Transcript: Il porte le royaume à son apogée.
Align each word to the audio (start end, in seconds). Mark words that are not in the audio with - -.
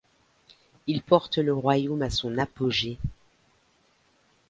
Il 0.87 1.03
porte 1.03 1.37
le 1.37 1.53
royaume 1.53 2.01
à 2.01 2.09
son 2.09 2.39
apogée. 2.39 2.97